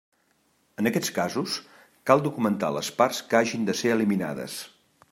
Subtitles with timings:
[0.83, 1.59] En aquests casos,
[2.11, 4.59] cal documentar les parts que hagin de ser eliminades.